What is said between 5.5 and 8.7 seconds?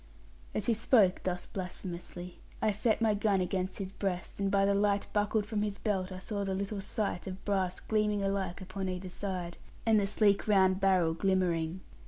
his belt, I saw the little 'sight' of brass gleaming alike